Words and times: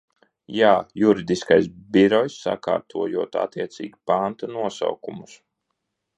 Jā, 0.59 0.69
Juridiskais 1.01 1.67
birojs, 1.97 2.39
sakārtojot 2.47 3.39
attiecīgi 3.43 3.95
pantu 4.13 4.53
nosaukumus. 4.57 5.39